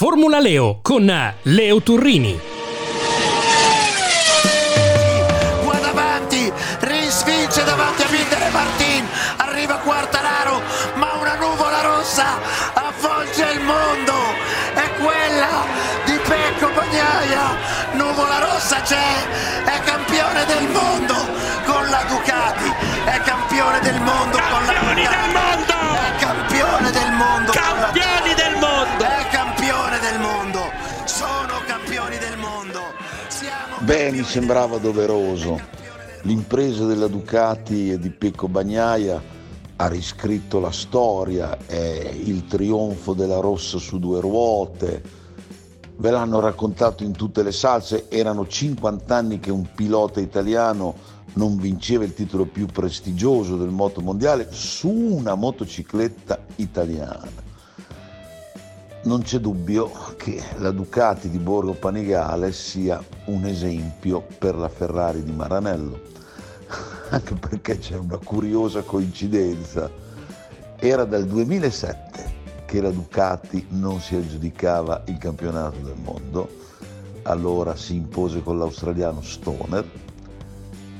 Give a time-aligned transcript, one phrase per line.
[0.00, 1.04] Formula Leo con
[1.42, 2.40] Leo Turrini.
[5.62, 10.62] Qua davanti, risvince davanti a Binder e Martin, arriva Quartararo,
[10.94, 12.38] ma una nuvola rossa
[12.72, 14.14] avvolge il mondo,
[14.72, 15.66] è quella
[16.06, 17.58] di Pecco Bagnaia,
[17.92, 19.26] nuvola rossa c'è,
[19.64, 20.09] è campione
[30.30, 30.60] mondo,
[31.04, 32.80] sono campioni del mondo.
[33.28, 35.60] Siamo Beh, mi sembrava doveroso.
[36.22, 39.20] L'impresa della Ducati e di Pecco Bagnaia
[39.76, 45.02] ha riscritto la storia, è il trionfo della rossa su due ruote.
[45.96, 50.94] Ve l'hanno raccontato in tutte le salse, erano 50 anni che un pilota italiano
[51.34, 57.49] non vinceva il titolo più prestigioso del moto mondiale su una motocicletta italiana.
[59.02, 65.22] Non c'è dubbio che la Ducati di Borgo Panigale sia un esempio per la Ferrari
[65.22, 65.98] di Maranello,
[67.08, 69.90] anche perché c'è una curiosa coincidenza.
[70.76, 72.34] Era dal 2007
[72.66, 76.48] che la Ducati non si aggiudicava il campionato del mondo,
[77.22, 79.90] allora si impose con l'australiano Stoner,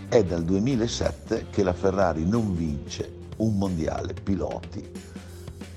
[0.09, 5.10] è dal 2007 che la Ferrari non vince un mondiale piloti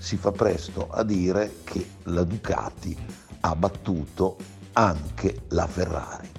[0.04, 2.94] si fa presto a dire che la Ducati
[3.40, 4.36] ha battuto
[4.74, 6.30] anche la Ferrari.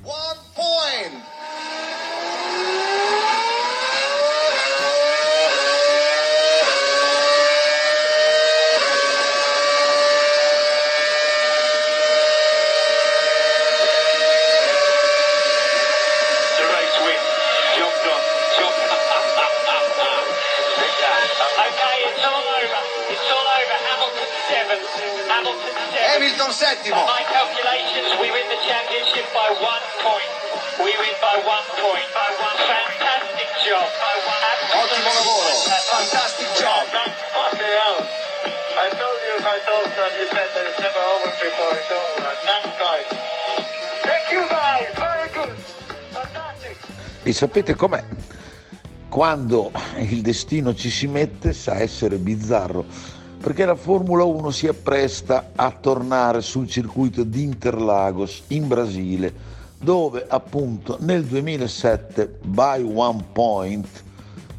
[29.34, 29.84] By one.
[34.74, 35.50] Ottimo lavoro.
[35.90, 36.84] Fantastic job.
[38.76, 41.90] I told you if I told them you said that it's never over before it's
[41.90, 42.34] over.
[42.44, 43.06] Thanks, guys.
[44.02, 44.90] Thank you, guys.
[44.96, 45.56] Very good.
[46.10, 46.76] Fantastic.
[47.22, 48.04] E sapete com'è?
[49.08, 52.84] Quando il destino ci si mette sa essere bizzarro,
[53.44, 59.34] perché la Formula 1 si appresta a tornare sul circuito di Interlagos in Brasile,
[59.78, 63.86] dove appunto nel 2007 by one point,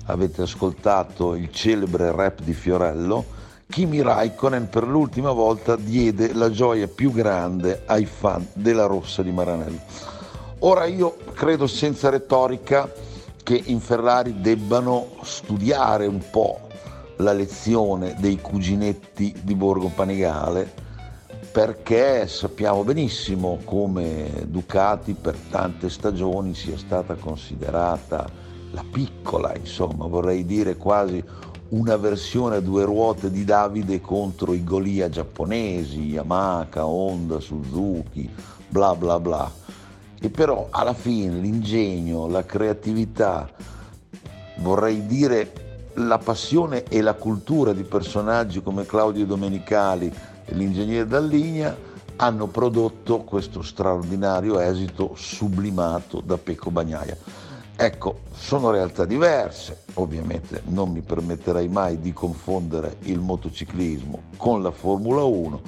[0.06, 3.26] avete ascoltato il celebre rap di Fiorello,
[3.68, 9.32] Kimi Raikkonen per l'ultima volta diede la gioia più grande ai fan della Rossa di
[9.32, 9.80] Maranello.
[10.60, 12.88] Ora io credo senza retorica
[13.42, 16.65] che in Ferrari debbano studiare un po'
[17.18, 20.84] la lezione dei cuginetti di Borgo Panigale
[21.52, 28.28] perché sappiamo benissimo come Ducati per tante stagioni sia stata considerata
[28.72, 31.24] la piccola, insomma vorrei dire quasi
[31.70, 38.30] una versione a due ruote di Davide contro i Golia giapponesi, Yamaha, Honda, Suzuki,
[38.68, 39.50] bla bla bla.
[40.20, 43.50] E però alla fine l'ingegno, la creatività,
[44.58, 45.65] vorrei dire
[45.96, 50.12] la passione e la cultura di personaggi come Claudio Domenicali
[50.46, 51.76] e l'ingegnere Dalligna
[52.18, 57.18] hanno prodotto questo straordinario esito sublimato da Pecco Bagnaia.
[57.78, 64.72] Ecco, sono realtà diverse, ovviamente non mi permetterei mai di confondere il motociclismo con la
[64.72, 65.62] Formula 1,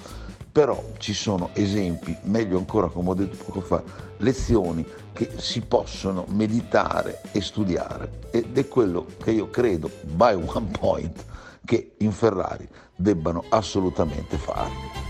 [0.57, 3.83] però ci sono esempi, meglio ancora come ho detto poco fa,
[4.17, 10.69] lezioni che si possono meditare e studiare ed è quello che io credo, by one
[10.71, 11.23] point,
[11.63, 15.06] che in Ferrari debbano assolutamente fare.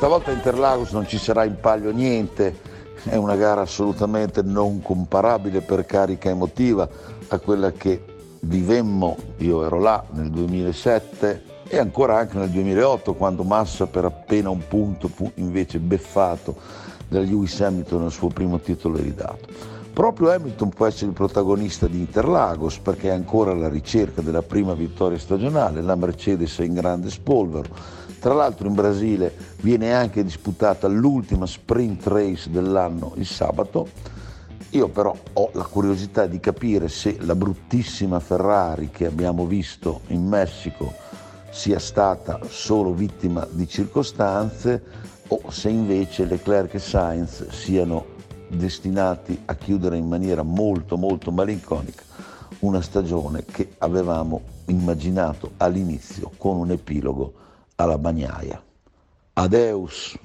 [0.00, 2.58] Stavolta Interlagos non ci sarà in palio niente,
[3.04, 6.88] è una gara assolutamente non comparabile per carica emotiva
[7.28, 8.02] a quella che
[8.40, 14.48] vivemmo, io ero là nel 2007 e ancora anche nel 2008 quando Massa per appena
[14.48, 16.56] un punto fu invece beffato
[17.06, 19.48] da Lewis Hamilton nel suo primo titolo ridato.
[19.92, 24.72] Proprio Hamilton può essere il protagonista di Interlagos perché è ancora alla ricerca della prima
[24.72, 27.98] vittoria stagionale, la Mercedes è in grande spolvero.
[28.20, 33.88] Tra l'altro in Brasile viene anche disputata l'ultima sprint race dell'anno il sabato.
[34.72, 40.26] Io però ho la curiosità di capire se la bruttissima Ferrari che abbiamo visto in
[40.26, 40.92] Messico
[41.50, 44.82] sia stata solo vittima di circostanze
[45.28, 48.04] o se invece Leclerc e Sainz siano
[48.48, 52.02] destinati a chiudere in maniera molto molto malinconica
[52.60, 57.48] una stagione che avevamo immaginato all'inizio con un epilogo
[57.82, 58.60] alla bagnaia.
[59.34, 60.16] Adeus!